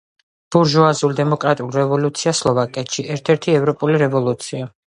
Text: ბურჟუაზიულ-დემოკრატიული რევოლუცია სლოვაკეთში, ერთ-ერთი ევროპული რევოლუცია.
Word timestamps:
ბურჟუაზიულ-დემოკრატიული 0.53 1.77
რევოლუცია 1.81 2.35
სლოვაკეთში, 2.39 3.07
ერთ-ერთი 3.17 3.57
ევროპული 3.61 4.05
რევოლუცია. 4.07 4.71